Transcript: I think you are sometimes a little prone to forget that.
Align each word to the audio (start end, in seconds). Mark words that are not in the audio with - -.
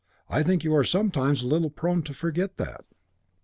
I 0.29 0.41
think 0.41 0.63
you 0.63 0.73
are 0.75 0.83
sometimes 0.83 1.43
a 1.43 1.47
little 1.47 1.69
prone 1.69 2.01
to 2.05 2.13
forget 2.15 2.57
that. 2.57 2.85